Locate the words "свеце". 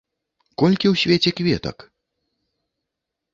1.01-1.29